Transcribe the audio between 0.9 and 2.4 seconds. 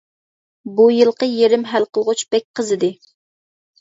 يىلقى يېرىم ھەل قىلغۇچ